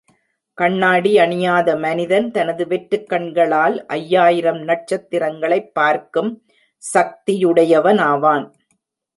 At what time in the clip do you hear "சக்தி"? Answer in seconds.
6.77-7.45